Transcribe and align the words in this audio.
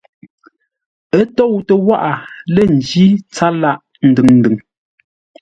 Ə́ 1.17 1.23
tóutə́ 1.35 1.77
wághʼə 1.87 2.13
lə́ 2.53 2.65
ńjí 2.75 3.03
tsâr 3.33 3.53
lâʼ 3.61 3.79
ndʉŋ-ndʉŋ. 4.09 4.55